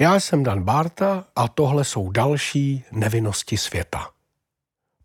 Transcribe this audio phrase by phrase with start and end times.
[0.00, 4.10] Já jsem Dan Barta a tohle jsou další nevinnosti světa.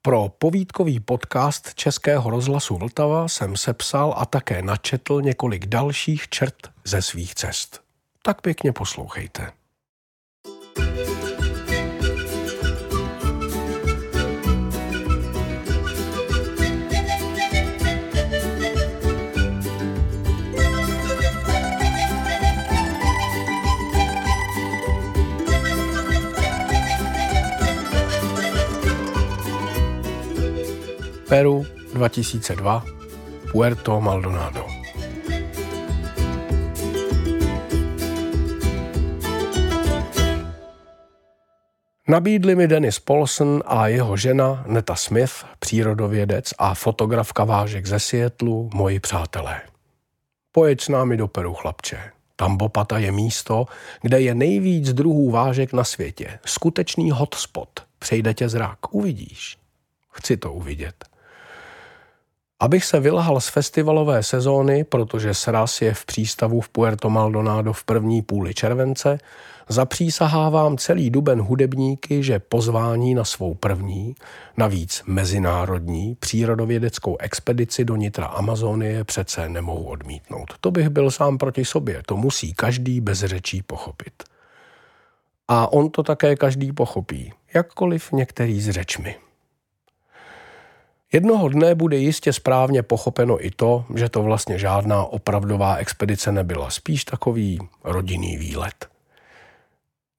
[0.02, 7.02] Pro povídkový podcast Českého rozhlasu Vltava jsem sepsal a také načetl několik dalších čert ze
[7.02, 7.82] svých cest.
[8.22, 9.52] Tak pěkně poslouchejte.
[31.32, 32.84] Peru 2002
[33.52, 34.66] Puerto Maldonado.
[42.08, 48.70] Nabídli mi Dennis Paulson a jeho žena Neta Smith, přírodovědec a fotografka vážek ze Sietlu,
[48.74, 49.62] moji přátelé.
[50.52, 52.00] Pojeď s námi do Peru, chlapče.
[52.36, 53.66] Tambopata je místo,
[54.02, 56.40] kde je nejvíc druhů vážek na světě.
[56.46, 57.70] Skutečný hotspot.
[58.00, 59.58] Přejde tě zrak, uvidíš.
[60.12, 61.11] Chci to uvidět.
[62.62, 67.84] Abych se vylhal z festivalové sezóny, protože sraz je v přístavu v Puerto Maldonado v
[67.84, 69.18] první půli července,
[69.70, 74.16] zapřísahávám celý duben hudebníky, že pozvání na svou první,
[74.58, 80.54] navíc mezinárodní, přírodovědeckou expedici do nitra Amazonie přece nemohu odmítnout.
[80.62, 84.24] To bych byl sám proti sobě, to musí každý bez řečí pochopit.
[85.48, 89.16] A on to také každý pochopí, jakkoliv některý s řečmi.
[91.14, 96.70] Jednoho dne bude jistě správně pochopeno i to, že to vlastně žádná opravdová expedice nebyla,
[96.70, 98.88] spíš takový rodinný výlet.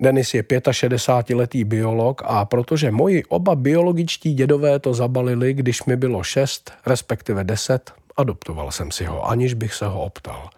[0.02, 6.22] Denis je 65-letý biolog a protože moji oba biologičtí dědové to zabalili, když mi bylo
[6.22, 10.50] 6, respektive 10, adoptoval jsem si ho, aniž bych se ho optal.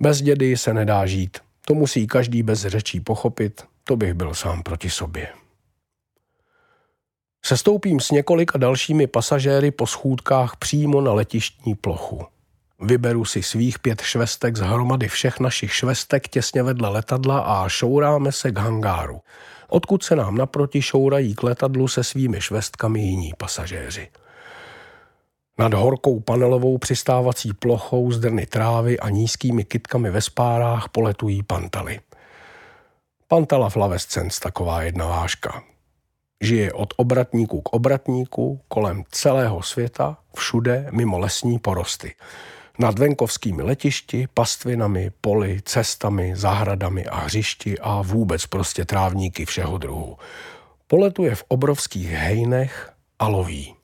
[0.00, 4.62] Bez dědy se nedá žít, to musí každý bez řečí pochopit, to bych byl sám
[4.62, 5.39] proti sobě.
[7.44, 12.26] Sestoupím s několika dalšími pasažéry po schůdkách přímo na letištní plochu.
[12.80, 18.32] Vyberu si svých pět švestek z hromady všech našich švestek těsně vedle letadla a šouráme
[18.32, 19.20] se k hangáru,
[19.68, 24.08] odkud se nám naproti šourají k letadlu se svými švestkami jiní pasažéři.
[25.58, 32.00] Nad horkou panelovou přistávací plochou z drny trávy a nízkými kytkami ve spárách poletují pantaly.
[33.28, 35.62] Pantala flavescens, taková jedna vážka.
[36.42, 42.14] Žije od obratníku k obratníku, kolem celého světa, všude mimo lesní porosty.
[42.78, 50.16] Nad venkovskými letišti, pastvinami, poli, cestami, zahradami a hřišti a vůbec prostě trávníky všeho druhu.
[50.86, 53.74] Poletuje v obrovských hejnech a loví.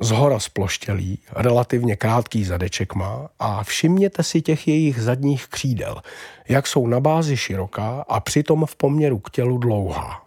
[0.00, 6.02] Z hora sploštělý, relativně krátký zadeček má a všimněte si těch jejich zadních křídel,
[6.48, 10.23] jak jsou na bázi široká a přitom v poměru k tělu dlouhá.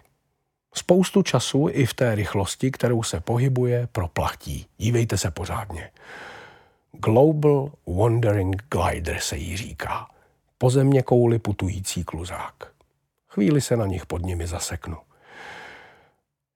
[0.78, 4.68] Spoustu času i v té rychlosti, kterou se pohybuje, proplachtí.
[4.78, 5.92] Dívejte se pořádně.
[6.92, 10.08] Global Wandering Glider se jí říká.
[10.58, 12.54] Pozemně kouli putující kluzák.
[13.28, 14.98] Chvíli se na nich pod nimi zaseknu.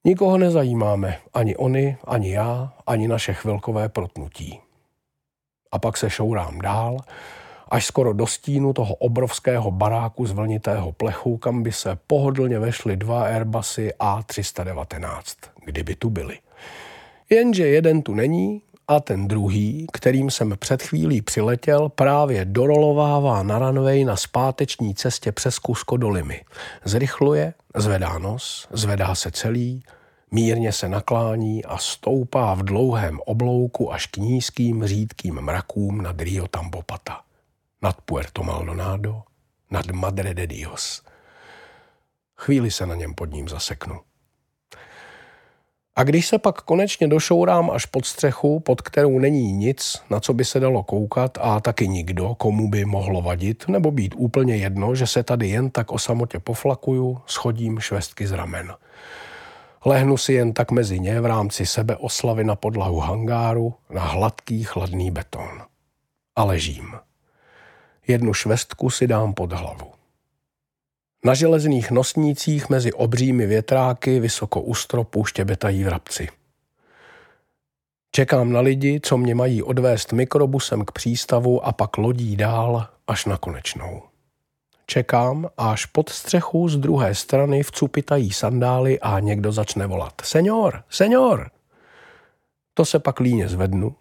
[0.03, 4.59] Nikoho nezajímáme, ani oni, ani já, ani naše chvilkové protnutí.
[5.71, 6.97] A pak se šourám dál,
[7.71, 12.97] až skoro do stínu toho obrovského baráku z vlnitého plechu, kam by se pohodlně vešly
[12.97, 15.21] dva Airbusy A319,
[15.65, 16.37] kdyby tu byly.
[17.29, 23.59] Jenže jeden tu není a ten druhý, kterým jsem před chvílí přiletěl, právě dorolovává na
[23.59, 26.41] runway na zpáteční cestě přes Kusko dolimy.
[26.85, 29.83] Zrychluje, zvedá nos, zvedá se celý,
[30.31, 36.47] mírně se naklání a stoupá v dlouhém oblouku až k nízkým řídkým mrakům nad Rio
[36.47, 37.19] Tambopata
[37.81, 39.21] nad Puerto Maldonado,
[39.71, 41.03] nad Madre de Dios.
[42.37, 43.99] Chvíli se na něm pod ním zaseknu.
[45.95, 50.33] A když se pak konečně došourám až pod střechu, pod kterou není nic, na co
[50.33, 54.95] by se dalo koukat a taky nikdo, komu by mohlo vadit, nebo být úplně jedno,
[54.95, 58.73] že se tady jen tak o samotě poflakuju, schodím švestky z ramen.
[59.85, 64.63] Lehnu si jen tak mezi ně v rámci sebe oslavy na podlahu hangáru na hladký
[64.63, 65.61] chladný beton.
[66.35, 66.95] A ležím.
[68.11, 69.91] Jednu švestku si dám pod hlavu.
[71.25, 76.27] Na železných nosnících mezi obřími větráky vysoko u stropu štěbetají vrabci.
[78.11, 83.25] Čekám na lidi, co mě mají odvést mikrobusem k přístavu a pak lodí dál až
[83.25, 84.01] na konečnou.
[84.85, 90.13] Čekám, až pod střechu z druhé strany vcupitají sandály a někdo začne volat.
[90.23, 91.51] Senior, senior!
[92.73, 93.95] To se pak líně zvednu,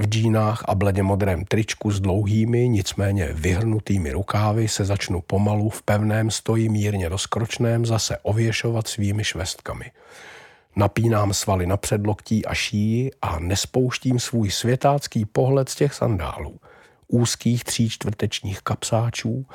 [0.00, 5.82] v džínách a bledě modrém tričku s dlouhými, nicméně vyhrnutými rukávy se začnu pomalu v
[5.82, 9.90] pevném stoji mírně rozkročném zase ověšovat svými švestkami.
[10.76, 16.60] Napínám svaly na předloktí a šíji a nespouštím svůj světácký pohled z těch sandálů–
[17.10, 19.46] úzkých tříčtvrtečních kapsáčů,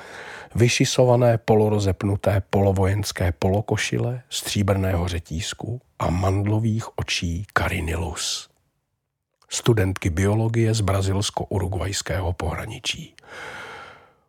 [0.55, 8.54] vyšisované polorozepnuté polovojenské polokošile, stříbrného řetízku a mandlových očí Carinilus.
[9.49, 13.15] Studentky biologie z brazilsko-urugvajského pohraničí.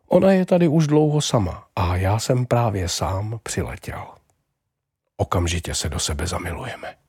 [0.07, 4.07] Ona je tady už dlouho sama a já jsem právě sám přiletěl.
[5.17, 7.06] Okamžitě se do sebe zamilujeme.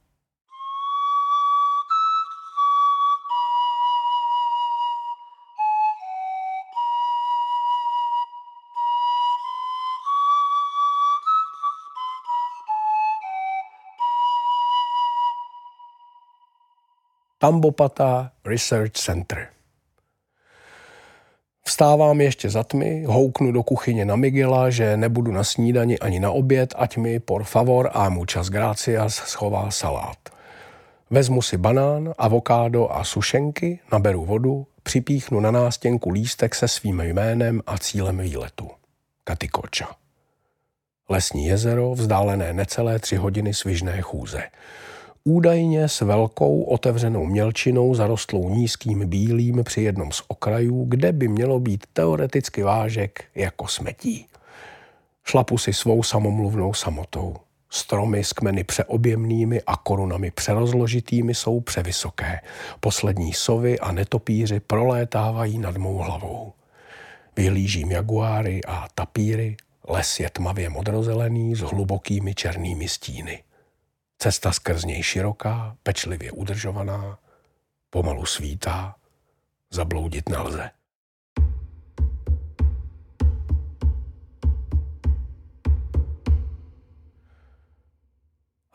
[17.40, 19.48] Tambopata Research Center.
[21.64, 26.30] Vstávám ještě za tmy, houknu do kuchyně na Miguela, že nebudu na snídani ani na
[26.30, 30.18] oběd, ať mi por favor a muchas gracias schová salát.
[31.10, 37.62] Vezmu si banán, avokádo a sušenky, naberu vodu, připíchnu na nástěnku lístek se svým jménem
[37.66, 38.70] a cílem výletu.
[39.24, 39.88] Katikoča.
[41.08, 44.42] Lesní jezero, vzdálené necelé tři hodiny svižné chůze
[45.28, 51.60] údajně s velkou otevřenou mělčinou zarostlou nízkým bílým při jednom z okrajů, kde by mělo
[51.60, 54.26] být teoreticky vážek jako smetí.
[55.24, 57.36] Šlapu si svou samomluvnou samotou.
[57.70, 62.40] Stromy s kmeny přeobjemnými a korunami přerozložitými jsou převysoké.
[62.80, 66.52] Poslední sovy a netopíři prolétávají nad mou hlavou.
[67.36, 69.56] Vyhlížím jaguáry a tapíry,
[69.88, 73.42] les je tmavě modrozelený s hlubokými černými stíny.
[74.20, 77.18] Cesta skrz něj široká, pečlivě udržovaná,
[77.90, 78.94] pomalu svítá,
[79.70, 80.70] zabloudit nelze.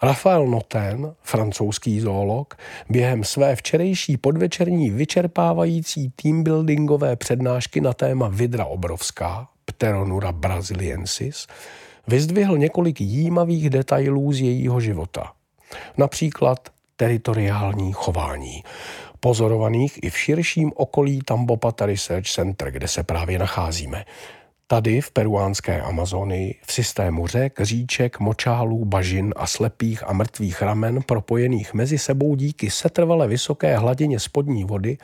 [0.02, 2.58] Rafael Noten, francouzský zoolog,
[2.90, 11.48] během své včerejší podvečerní vyčerpávající teambuildingové přednášky na téma Vidra obrovská, Pteronura braziliensis,
[12.08, 15.32] vyzdvihl několik jímavých detailů z jejího života.
[15.98, 18.64] Například teritoriální chování,
[19.20, 24.06] pozorovaných i v širším okolí Tambopata Research Center, kde se právě nacházíme.
[24.68, 31.02] Tady v peruánské Amazonii, v systému řek, říček, močálů, bažin a slepých a mrtvých ramen
[31.06, 34.98] propojených mezi sebou díky setrvale vysoké hladině spodní vody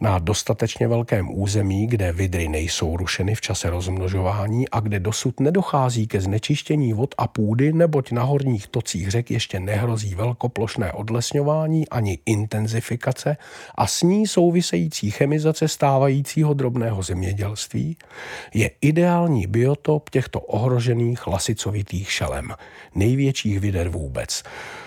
[0.00, 6.06] na dostatečně velkém území, kde vidry nejsou rušeny v čase rozmnožování a kde dosud nedochází
[6.06, 12.18] ke znečištění vod a půdy, neboť na horních tocích řek ještě nehrozí velkoplošné odlesňování ani
[12.26, 13.36] intenzifikace
[13.74, 17.96] a s ní související chemizace stávajícího drobného zemědělství,
[18.54, 22.54] je ideální ideální biotop těchto ohrožených lasicovitých šelem,
[22.94, 24.42] největších vider vůbec.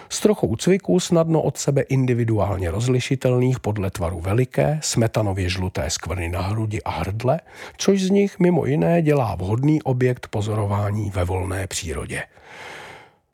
[0.09, 6.41] S trochou cviků snadno od sebe individuálně rozlišitelných podle tvaru veliké, smetanově žluté skvrny na
[6.41, 7.39] hrudi a hrdle,
[7.77, 12.23] což z nich mimo jiné dělá vhodný objekt pozorování ve volné přírodě.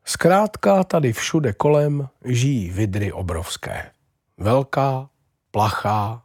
[0.05, 3.91] Zkrátka tady všude kolem žijí vidry obrovské.
[4.37, 5.09] Velká,
[5.51, 6.21] plachá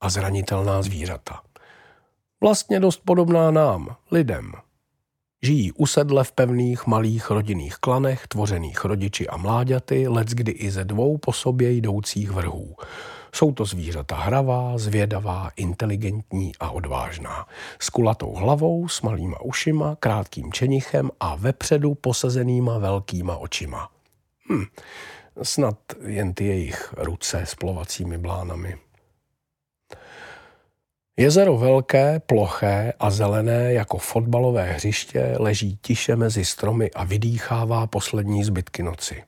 [0.00, 1.49] a zranitelná zvířata.
[2.40, 4.52] Vlastně dost podobná nám, lidem.
[5.42, 11.18] Žijí usedle v pevných malých rodinných klanech, tvořených rodiči a mláďaty, kdy i ze dvou
[11.18, 12.76] po sobě jdoucích vrhů.
[13.34, 17.46] Jsou to zvířata hravá, zvědavá, inteligentní a odvážná.
[17.78, 23.88] S kulatou hlavou, s malýma ušima, krátkým čenichem a vepředu posazenýma velkýma očima.
[24.52, 24.64] Hm,
[25.42, 28.78] snad jen ty jejich ruce s plovacími blánami.
[31.20, 38.44] Jezero velké, ploché a zelené jako fotbalové hřiště leží tiše mezi stromy a vydýchává poslední
[38.44, 39.24] zbytky noci.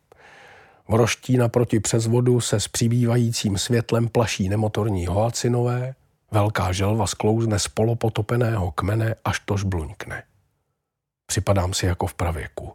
[0.88, 5.94] Vroští naproti přes vodu se s přibývajícím světlem plaší nemotorní hoacinové,
[6.30, 10.22] velká želva sklouzne z polopotopeného kmene, až to žbluňkne.
[11.26, 12.72] Připadám si jako v pravěku.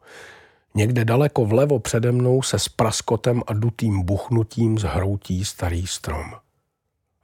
[0.76, 6.34] Někde daleko vlevo přede mnou se s praskotem a dutým buchnutím zhroutí starý strom.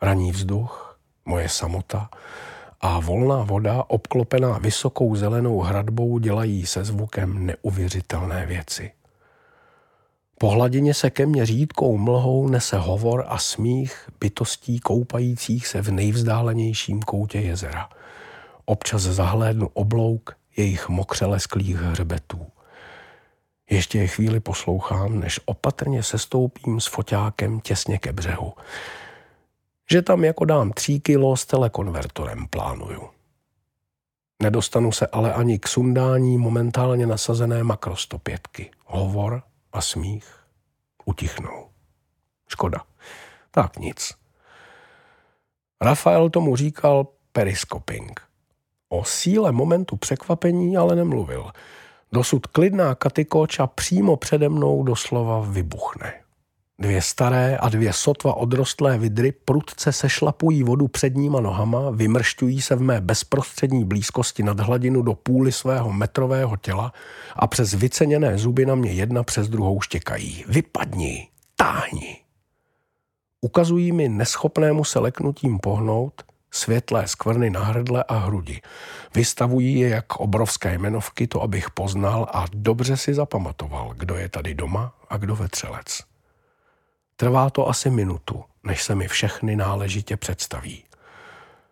[0.02, 0.93] Raní vzduch,
[1.26, 2.10] moje samota
[2.82, 8.92] a volná voda, obklopená vysokou zelenou hradbou, dělají se zvukem neuvěřitelné věci.
[10.38, 15.92] Po hladině se ke mně řídkou mlhou nese hovor a smích bytostí koupajících se v
[15.92, 17.90] nejvzdálenějším koutě jezera.
[18.66, 22.46] Občas zahlédnu oblouk jejich mokřelesklých hřbetů.
[23.70, 28.54] Ještě je chvíli poslouchám, než opatrně sestoupím s foťákem těsně ke břehu.
[29.92, 33.10] Že tam jako dám tří kilo s telekonvertorem plánuju.
[34.42, 38.72] Nedostanu se ale ani k sundání momentálně nasazené makrostopětky.
[38.86, 40.44] Hovor a smích
[41.06, 41.70] utichnou.
[42.48, 42.82] Škoda.
[43.52, 44.14] Tak nic.
[45.82, 48.22] Rafael tomu říkal periskoping.
[48.90, 51.52] O síle momentu překvapení ale nemluvil.
[52.12, 56.23] Dosud klidná katykoča přímo přede mnou doslova vybuchne.
[56.84, 62.82] Dvě staré a dvě sotva odrostlé vidry prudce sešlapují vodu předníma nohama, vymršťují se v
[62.82, 66.94] mé bezprostřední blízkosti nad hladinu do půly svého metrového těla
[67.36, 70.46] a přes vyceněné zuby na mě jedna přes druhou štěkají.
[70.48, 72.18] Vypadni, táhni.
[73.42, 78.62] Ukazují mi neschopnému se leknutím pohnout světlé skvrny na hrdle a hrudi.
[79.16, 84.54] Vystavují je jak obrovské jmenovky, to abych poznal a dobře si zapamatoval, kdo je tady
[84.54, 86.13] doma a kdo vetřelec.
[87.24, 90.84] Trvá to asi minutu, než se mi všechny náležitě představí.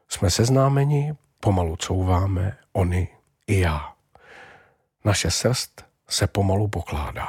[0.09, 3.07] Jsme seznámeni, pomalu couváme, oni
[3.47, 3.93] i já.
[5.05, 7.27] Naše srst se pomalu pokládá.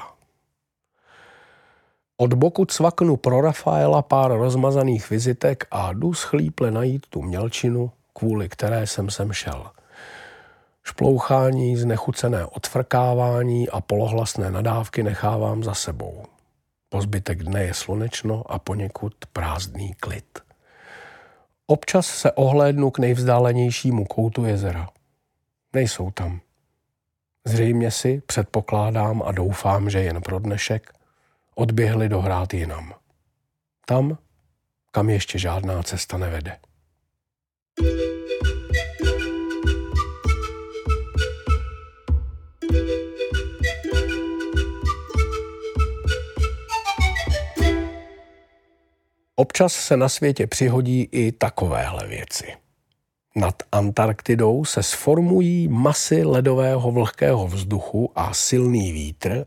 [2.16, 8.48] Od boku cvaknu pro Rafaela pár rozmazaných vizitek a jdu schlíple najít tu mělčinu, kvůli
[8.48, 9.70] které jsem sem šel.
[10.82, 16.31] Šplouchání, znechucené odfrkávání a polohlasné nadávky nechávám za sebou.
[16.92, 20.38] Po zbytek dne je slunečno a poněkud prázdný klid.
[21.66, 24.88] Občas se ohlédnu k nejvzdálenějšímu koutu jezera.
[25.72, 26.40] Nejsou tam.
[27.46, 30.92] Zřejmě si, předpokládám a doufám, že jen pro dnešek,
[31.54, 32.94] odběhli dohrát jinam.
[33.86, 34.18] Tam,
[34.90, 36.58] kam ještě žádná cesta nevede.
[49.36, 52.54] Občas se na světě přihodí i takovéhle věci.
[53.36, 59.46] Nad Antarktidou se sformují masy ledového vlhkého vzduchu a silný vítr,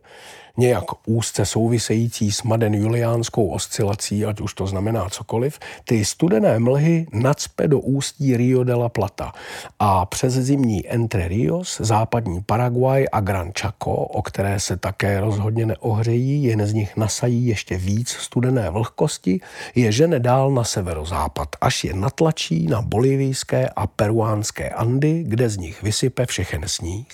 [0.57, 7.07] nějak úzce související s Maden Juliánskou oscilací, ať už to znamená cokoliv, ty studené mlhy
[7.13, 9.31] nacpe do ústí Rio de la Plata.
[9.79, 15.65] A přes zimní Entre Rios, západní Paraguay a Gran Chaco, o které se také rozhodně
[15.65, 19.41] neohřejí, jen z nich nasají ještě víc studené vlhkosti,
[19.75, 25.57] je žene dál na severozápad, až je natlačí na bolivijské a peruánské Andy, kde z
[25.57, 27.07] nich vysype všechen sníh.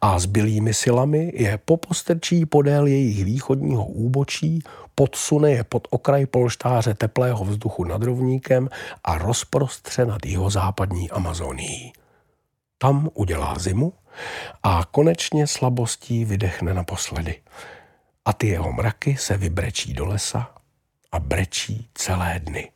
[0.00, 4.62] A s bylými silami je popostrčí pod podél jejich východního úbočí,
[4.94, 8.68] podsune je pod okraj polštáře teplého vzduchu nad rovníkem
[9.04, 10.18] a rozprostře nad
[10.48, 11.92] západní Amazonií.
[12.78, 13.92] Tam udělá zimu
[14.62, 17.40] a konečně slabostí vydechne naposledy.
[18.24, 20.50] A ty jeho mraky se vybrečí do lesa
[21.12, 22.70] a brečí celé dny.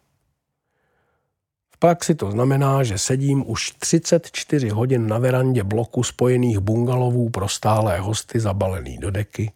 [1.75, 7.49] V praxi to znamená, že sedím už 34 hodin na verandě bloku spojených bungalovů pro
[7.49, 9.53] stálé hosty zabalený do deky,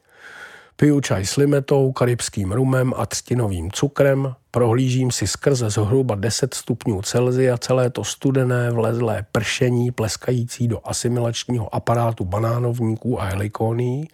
[0.76, 7.02] Piju čaj s limetou, karibským rumem a třtinovým cukrem, prohlížím si skrze zhruba 10 stupňů
[7.02, 14.08] Celzia celé to studené vlezlé pršení pleskající do asimilačního aparátu banánovníků a helikónií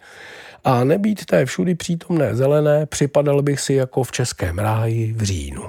[0.63, 5.63] a nebýt té všudy přítomné zelené, připadal bych si jako v českém ráji v říjnu.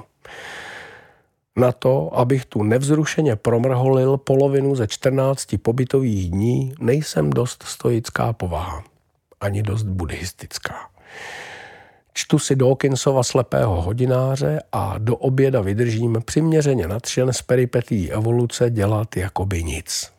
[1.55, 8.83] Na to, abych tu nevzrušeně promrholil polovinu ze 14 pobytových dní, nejsem dost stoická povaha
[9.43, 10.89] ani dost buddhistická.
[12.13, 19.17] Čtu si Dawkinsova slepého hodináře a do oběda vydržím přiměřeně nadšen z peripetí evoluce dělat
[19.17, 20.13] jakoby nic.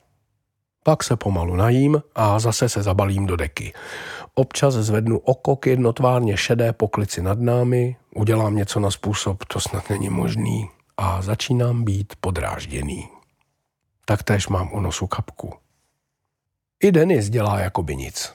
[0.85, 3.73] Pak se pomalu najím a zase se zabalím do deky.
[4.35, 9.91] Občas zvednu oko k jednotvárně šedé poklici nad námi, udělám něco na způsob, to snad
[9.91, 13.09] není možný a začínám být podrážděný.
[14.05, 15.53] Taktéž mám u nosu kapku.
[16.83, 18.35] I Denis dělá jakoby nic.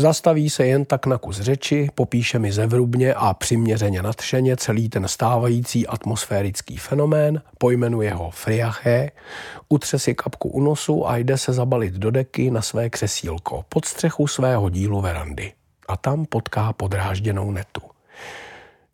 [0.00, 5.08] Zastaví se jen tak na kus řeči, popíše mi zevrubně a přiměřeně nadšeně celý ten
[5.08, 9.10] stávající atmosférický fenomén, pojmenuje ho friaché,
[9.68, 13.84] utře si kapku u nosu a jde se zabalit do deky na své křesílko pod
[13.84, 15.52] střechu svého dílu verandy.
[15.88, 17.80] A tam potká podrážděnou netu.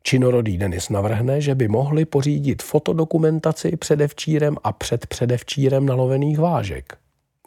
[0.02, 6.98] Činorodý Denis navrhne, že by mohli pořídit fotodokumentaci předevčírem a před předevčírem nalovených vážek.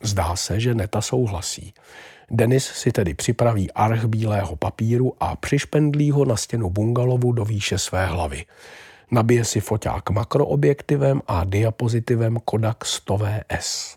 [0.04, 1.74] Zdá se, že neta souhlasí.
[2.32, 7.78] Denis si tedy připraví arch bílého papíru a přišpendlí ho na stěnu bungalovu do výše
[7.78, 8.46] své hlavy.
[9.12, 13.96] Nabije si foťák makroobjektivem a diapozitivem Kodak 100VS.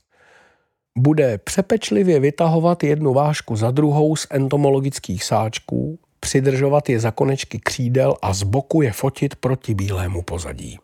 [0.99, 8.17] Bude přepečlivě vytahovat jednu vážku za druhou z entomologických sáčků, přidržovat je za konečky křídel
[8.23, 10.79] a z boku je fotit proti bílému pozadí.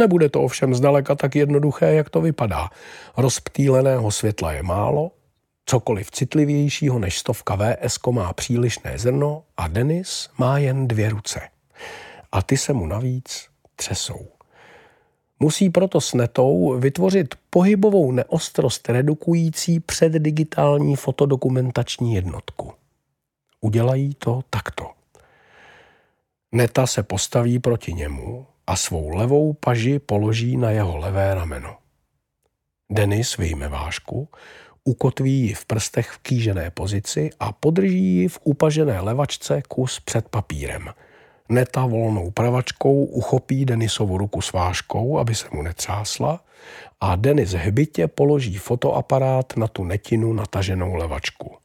[0.00, 2.70] Nebude to ovšem zdaleka tak jednoduché, jak to vypadá.
[3.16, 5.10] Rozptýleného světla je málo,
[5.66, 11.40] cokoliv citlivějšího než stovka VS má přílišné zrno a Denis má jen dvě ruce.
[12.32, 14.28] A ty se mu navíc třesou.
[15.38, 22.72] Musí proto s netou vytvořit pohybovou neostrost redukující předdigitální fotodokumentační jednotku.
[23.60, 24.90] Udělají to takto.
[26.52, 31.76] Neta se postaví proti němu a svou levou paži položí na jeho levé rameno.
[32.90, 34.28] Denis vyjme vášku,
[34.84, 40.28] ukotví ji v prstech v kýžené pozici a podrží ji v upažené levačce kus před
[40.28, 40.90] papírem.
[41.48, 46.44] Neta volnou pravačkou uchopí Denisovu ruku s váškou, aby se mu netřásla
[47.00, 51.56] a Denis hbitě položí fotoaparát na tu netinu nataženou levačku.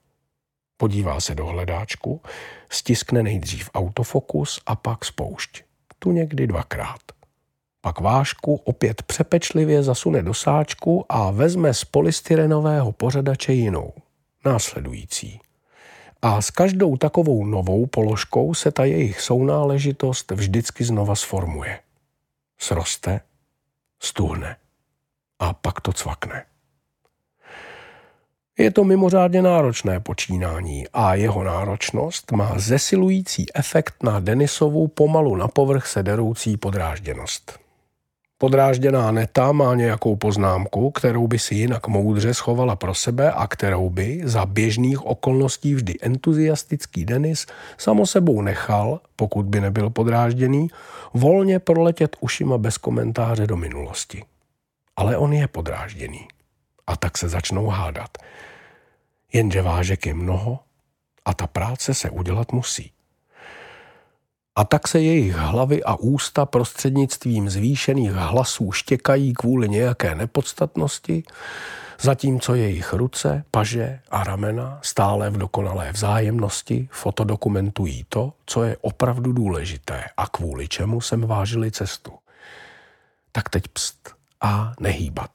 [0.77, 2.21] Podívá se do hledáčku,
[2.69, 5.70] stiskne nejdřív autofokus a pak spoušť.
[6.03, 7.01] Tu někdy dvakrát.
[7.81, 13.93] Pak vášku opět přepečlivě zasune do sáčku a vezme z polystyrenového pořadače jinou,
[14.45, 15.39] následující.
[16.21, 21.79] A s každou takovou novou položkou se ta jejich sounáležitost vždycky znova sformuje.
[22.57, 23.21] Sroste,
[23.99, 24.55] stuhne
[25.39, 26.45] a pak to cvakne.
[28.59, 35.47] Je to mimořádně náročné počínání a jeho náročnost má zesilující efekt na Denisovu pomalu na
[35.47, 37.59] povrch se deroucí podrážděnost.
[38.37, 43.89] Podrážděná neta má nějakou poznámku, kterou by si jinak moudře schovala pro sebe a kterou
[43.89, 47.45] by za běžných okolností vždy entuziastický Denis
[47.77, 50.67] samo sebou nechal, pokud by nebyl podrážděný,
[51.13, 54.23] volně proletět ušima bez komentáře do minulosti.
[54.95, 56.27] Ale on je podrážděný.
[56.91, 58.17] A tak se začnou hádat.
[59.33, 60.59] Jenže vážek je mnoho
[61.25, 62.91] a ta práce se udělat musí.
[64.55, 71.23] A tak se jejich hlavy a ústa prostřednictvím zvýšených hlasů štěkají kvůli nějaké nepodstatnosti,
[72.01, 79.31] zatímco jejich ruce, paže a ramena stále v dokonalé vzájemnosti fotodokumentují to, co je opravdu
[79.31, 82.11] důležité a kvůli čemu jsem vážili cestu.
[83.31, 85.31] Tak teď pst a nehýbat,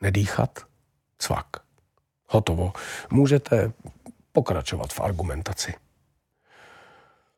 [0.00, 0.67] nedýchat,
[1.18, 1.46] cvak.
[2.26, 2.72] Hotovo.
[3.10, 3.72] Můžete
[4.32, 5.74] pokračovat v argumentaci.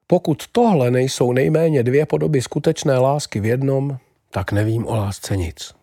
[0.06, 3.98] Pokud tohle nejsou nejméně dvě podoby skutečné lásky v jednom,
[4.30, 5.74] tak nevím o lásce nic.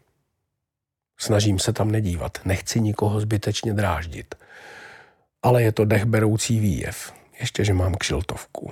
[1.19, 4.35] Snažím se tam nedívat, nechci nikoho zbytečně dráždit.
[5.43, 8.71] Ale je to dechberoucí výjev, ještě že mám kšiltovku.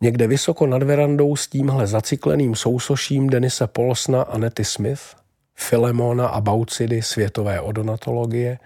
[0.00, 5.16] Někde vysoko nad verandou s tímhle zacykleným sousoším Denise Polsna a Netty Smith,
[5.56, 8.58] Filemona a Baucidy světové odonatologie,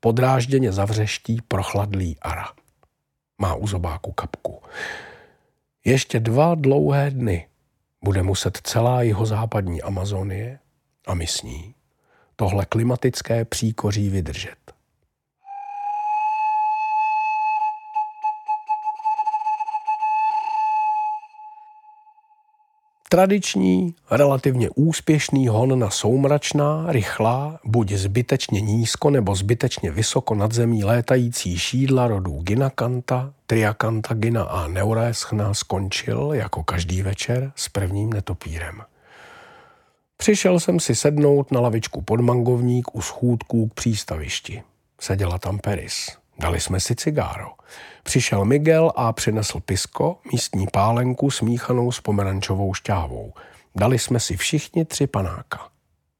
[0.00, 2.48] podrážděně zavřeští prochladlý ara
[3.38, 4.62] má u zobáku kapku.
[5.84, 7.48] Ještě dva dlouhé dny
[8.04, 10.58] bude muset celá jeho západní Amazonie
[11.06, 11.74] a my s ní
[12.36, 14.67] tohle klimatické příkoří vydržet.
[23.10, 30.84] Tradiční, relativně úspěšný hon na soumračná, rychlá, buď zbytečně nízko nebo zbytečně vysoko nad zemí
[30.84, 38.82] létající šídla rodů Ginakanta, Triakanta Gina a Neureschna skončil, jako každý večer, s prvním netopírem.
[40.16, 44.62] Přišel jsem si sednout na lavičku pod mangovník u schůdků k přístavišti.
[45.00, 46.16] Seděla tam Peris.
[46.38, 47.50] Dali jsme si cigáro.
[48.02, 53.32] Přišel Miguel a přinesl pisko, místní pálenku smíchanou s pomerančovou šťávou.
[53.76, 55.68] Dali jsme si všichni tři panáka.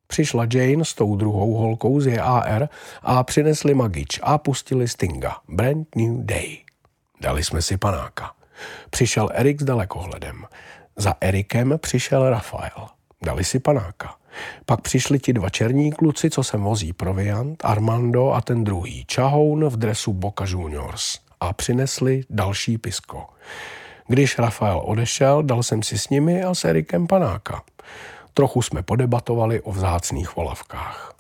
[0.07, 2.68] Přišla Jane s tou druhou holkou z JAR
[3.02, 5.37] a přinesli Magič a pustili Stinga.
[5.48, 6.59] Brand New Day.
[7.20, 8.33] Dali jsme si panáka.
[8.90, 10.44] Přišel Erik s dalekohledem.
[10.96, 12.88] Za Erikem přišel Rafael.
[13.22, 14.17] Dali si panáka.
[14.66, 19.68] Pak přišli ti dva černí kluci, co sem vozí proviant, Armando a ten druhý, Čahoun
[19.68, 23.27] v dresu Boca Juniors a přinesli další pisko.
[24.07, 27.62] Když Rafael odešel, dal jsem si s nimi a s Erikem panáka.
[28.35, 31.14] Trochu jsme podebatovali o vzácných volavkách.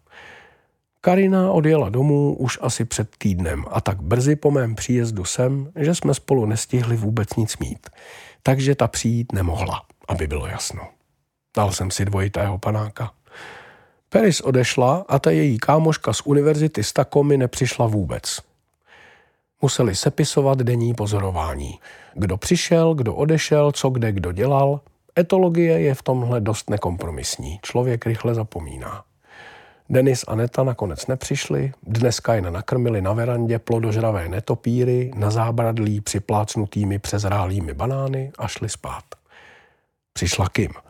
[1.00, 5.94] Karina odjela domů už asi před týdnem a tak brzy po mém příjezdu sem, že
[5.94, 7.90] jsme spolu nestihli vůbec nic mít.
[8.42, 10.97] Takže ta přijít nemohla, aby bylo jasno.
[11.56, 13.10] Dal jsem si dvojitého panáka.
[14.08, 18.40] Peris odešla a ta její kámoška z univerzity z Takomy nepřišla vůbec.
[19.62, 21.78] Museli sepisovat denní pozorování.
[22.14, 24.80] Kdo přišel, kdo odešel, co kde kdo dělal.
[25.18, 27.58] Etologie je v tomhle dost nekompromisní.
[27.62, 29.04] Člověk rychle zapomíná.
[29.90, 36.98] Denis a Neta nakonec nepřišli, dneska jen nakrmili na verandě plodožravé netopíry, na zábradlí připlácnutými
[36.98, 39.04] přezrálými banány a šli spát.
[40.12, 40.70] Přišla Kim–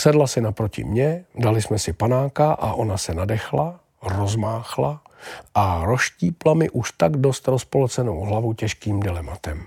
[0.00, 5.02] Sedla si naproti mě, dali jsme si panáka a ona se nadechla, rozmáchla
[5.54, 9.66] a roštípla mi už tak dost rozpolcenou hlavu těžkým dilematem.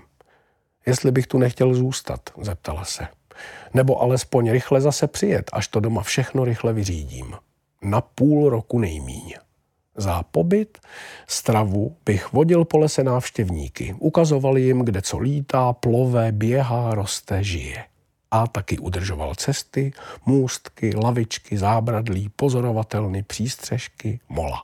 [0.86, 3.06] Jestli bych tu nechtěl zůstat, zeptala se.
[3.74, 7.34] Nebo alespoň rychle zase přijet, až to doma všechno rychle vyřídím.
[7.82, 9.34] Na půl roku nejmíň.
[9.96, 10.78] Za pobyt,
[11.26, 17.84] stravu bych vodil po lese návštěvníky, ukazoval jim, kde co lítá, plové, běhá, roste, žije.
[18.32, 19.92] A taky udržoval cesty,
[20.26, 24.62] můstky, lavičky, zábradlí, pozorovatelny, přístřežky, mola.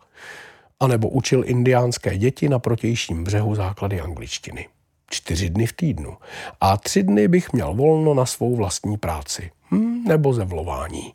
[0.80, 4.68] A nebo učil indiánské děti na protějším břehu základy angličtiny.
[5.10, 6.16] Čtyři dny v týdnu.
[6.60, 9.50] A tři dny bych měl volno na svou vlastní práci.
[9.70, 11.14] Hm, nebo zevlování.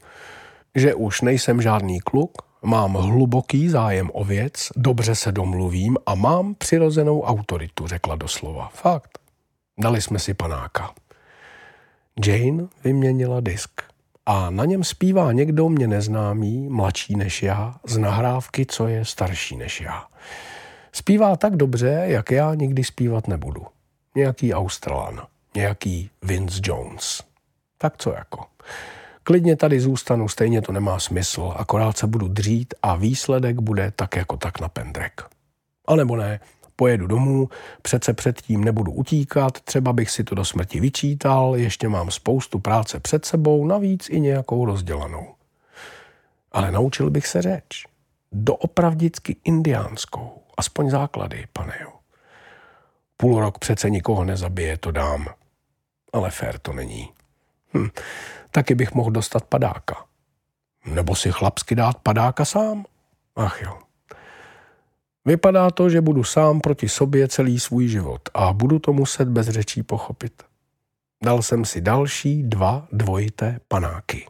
[0.76, 2.32] Že už nejsem žádný kluk,
[2.66, 8.70] Mám hluboký zájem o věc, dobře se domluvím a mám přirozenou autoritu, řekla doslova.
[8.74, 9.20] Fakt.
[9.80, 10.94] Dali jsme si panáka.
[12.26, 13.82] Jane vyměnila disk
[14.26, 19.58] a na něm zpívá někdo mě neznámý, mladší než já, z nahrávky, co je starší
[19.58, 20.04] než já.
[20.92, 23.66] Zpívá tak dobře, jak já nikdy zpívat nebudu.
[24.16, 25.22] Nějaký Australan,
[25.56, 27.24] nějaký Vince Jones.
[27.78, 28.46] Tak co jako.
[29.24, 34.16] Klidně tady zůstanu, stejně to nemá smysl, akorát se budu dřít a výsledek bude tak
[34.16, 35.22] jako tak na pendrek.
[35.88, 36.40] A nebo ne,
[36.76, 37.50] pojedu domů,
[37.82, 43.00] přece předtím nebudu utíkat, třeba bych si to do smrti vyčítal, ještě mám spoustu práce
[43.00, 45.36] před sebou, navíc i nějakou rozdělanou.
[46.52, 47.86] Ale naučil bych se řeč.
[48.32, 51.90] Doopravdicky indiánskou, aspoň základy, pane jo.
[53.18, 55.28] Půl rok přece nikoho nezabije, to dám.
[56.14, 57.10] Ale fér to není.
[57.78, 57.90] Hm
[58.54, 60.06] taky bych mohl dostat padáka.
[60.86, 62.86] Nebo si chlapsky dát padáka sám?
[63.36, 63.80] Ach jo.
[65.26, 69.50] Vypadá to, že budu sám proti sobě celý svůj život a budu to muset bez
[69.50, 70.44] řečí pochopit.
[71.24, 74.26] Dal jsem si další dva dvojité panáky.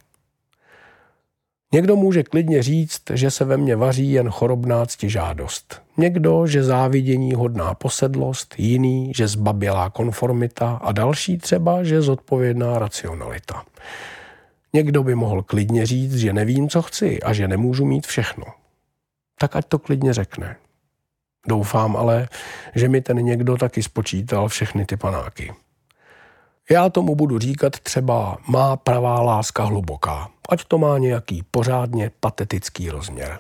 [1.73, 5.82] Někdo může klidně říct, že se ve mně vaří jen chorobná ctižádost.
[5.97, 13.63] Někdo, že závidění hodná posedlost, jiný, že zbabělá konformita a další třeba, že zodpovědná racionalita.
[14.73, 18.45] Někdo by mohl klidně říct, že nevím, co chci a že nemůžu mít všechno.
[19.39, 20.56] Tak ať to klidně řekne.
[21.47, 22.27] Doufám ale,
[22.75, 25.53] že mi ten někdo taky spočítal všechny ty panáky.
[26.69, 32.89] Já tomu budu říkat třeba má pravá láska hluboká, ať to má nějaký pořádně patetický
[32.89, 33.39] rozměr.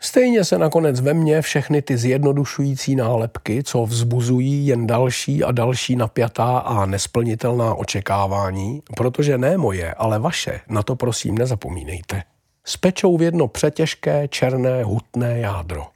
[0.00, 5.96] Stejně se nakonec ve mně všechny ty zjednodušující nálepky, co vzbuzují jen další a další
[5.96, 12.22] napjatá a nesplnitelná očekávání, protože ne moje, ale vaše, na to prosím nezapomínejte.
[12.64, 15.86] Spečou v jedno přetěžké, černé, hutné jádro.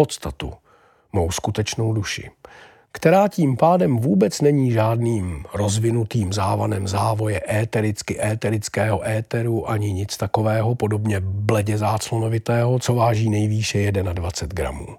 [0.00, 0.52] Podstatu,
[1.12, 2.30] mou skutečnou duši
[2.92, 10.74] která tím pádem vůbec není žádným rozvinutým závanem závoje étericky éterického éteru ani nic takového,
[10.74, 14.96] podobně bledě záclonovitého, co váží nejvýše 21 gramů.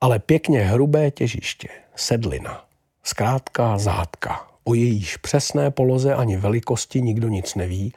[0.00, 2.64] Ale pěkně hrubé těžiště, sedlina,
[3.02, 7.92] zkrátka zátka, o jejíž přesné poloze ani velikosti nikdo nic neví,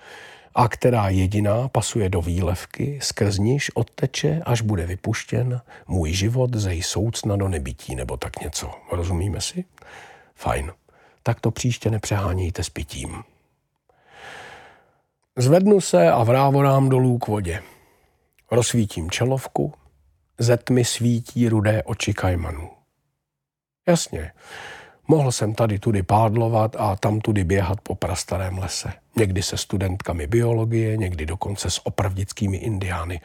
[0.58, 6.76] a která jediná pasuje do výlevky, skrz níž odteče, až bude vypuštěn můj život ze
[6.82, 8.72] soucna do nebytí nebo tak něco.
[8.92, 9.66] Rozumíme si?
[10.36, 10.72] Fajn.
[11.24, 13.24] Tak to příště nepřehánějte s pitím.
[15.36, 17.64] Zvednu se a vrávorám dolů k vodě.
[18.52, 19.74] Rozsvítím čelovku,
[20.38, 22.70] ze tmy svítí rudé oči kajmanů.
[23.88, 24.32] Jasně,
[25.10, 28.94] Mohl jsem tady tudy pádlovat a tam tudy běhat po prastarém lese.
[29.16, 33.22] Někdy se studentkami biologie, někdy dokonce s opravdickými indiány.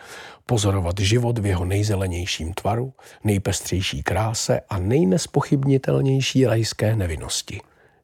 [0.47, 2.92] Pozorovat život v jeho nejzelenějším tvaru,
[3.25, 7.61] nejpestřejší kráse a nejnespochybnitelnější rajské nevinnosti.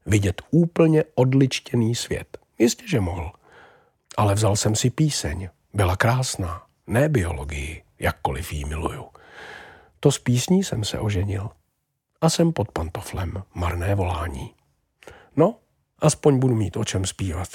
[0.06, 2.38] Vidět úplně odličtěný svět.
[2.58, 3.32] Jistě, že mohl.
[4.16, 5.48] Ale vzal jsem si píseň.
[5.74, 6.62] Byla krásná.
[6.86, 9.04] Ne biologii, jakkoliv jí miluju.
[10.00, 11.50] To s písní jsem se oženil
[12.20, 14.54] a jsem pod pantoflem, marné volání.
[15.36, 15.56] No,
[15.98, 17.48] aspoň budu mít o čem zpívat.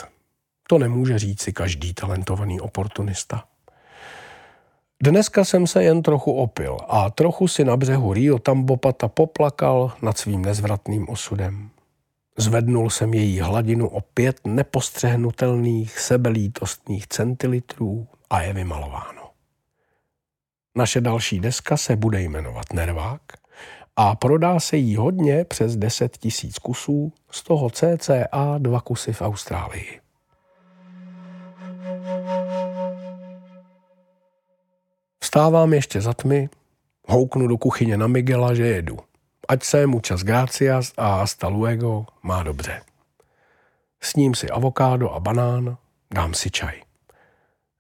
[0.70, 3.44] To nemůže říct si každý talentovaný oportunista.
[5.04, 10.18] Dneska jsem se jen trochu opil a trochu si na břehu Rio Tambopata poplakal nad
[10.18, 11.70] svým nezvratným osudem.
[12.38, 19.30] Zvednul jsem její hladinu o pět nepostřehnutelných sebelítostných centilitrů a je vymalováno.
[20.76, 23.22] Naše další deska se bude jmenovat Nervák
[23.96, 29.22] a prodá se jí hodně přes 10 tisíc kusů, z toho cca dva kusy v
[29.22, 30.00] Austrálii.
[35.24, 36.50] Vstávám ještě za tmy,
[37.08, 39.00] houknu do kuchyně na Miguela, že jedu.
[39.48, 42.82] Ať se mu čas gracias a hasta luego má dobře.
[44.02, 45.78] Sním si avokádo a banán,
[46.14, 46.82] Dám si čaj.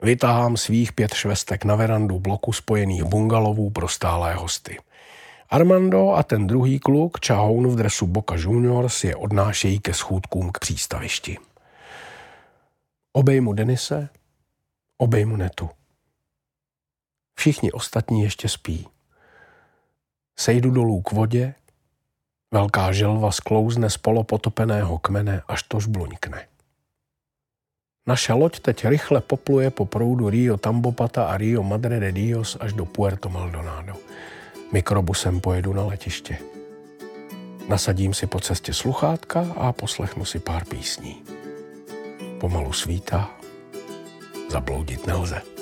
[0.02, 4.78] Vytáhám svých pět švestek na verandu bloku spojených bungalovů pro stálé hosty.
[5.54, 10.60] Armando a ten druhý kluk, čahoun v dresu Boca Juniors, je odnášejí ke schůdkům k
[10.60, 11.38] přístavišti.
[13.13, 14.10] Obejmu Denise,
[14.98, 15.70] obejmu Netu.
[17.36, 18.88] Všichni ostatní ještě spí.
[20.39, 21.56] Sejdu dolů k vodě,
[22.54, 26.48] velká želva sklouzne z polopotopeného kmene, až to žbluňkne.
[28.08, 32.74] Naše loď teď rychle popluje po proudu Rio Tambopata a Rio Madre de Dios až
[32.74, 33.94] do Puerto Maldonado.
[34.73, 36.38] Mikrobusem pojedu na letiště.
[37.67, 41.23] Nasadím si po cestě sluchátka a poslechnu si pár písní.
[42.39, 43.31] Pomalu svítá,
[44.49, 45.53] zabloudit nelze.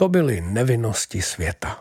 [0.00, 1.78] To byly nevinnosti světa.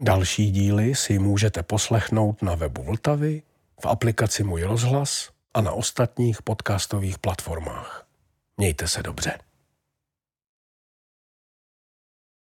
[0.00, 3.42] Další díly si můžete poslechnout na webu Vltavy,
[3.82, 8.06] v aplikaci Můj rozhlas a na ostatních podcastových platformách.
[8.56, 9.38] Mějte se dobře.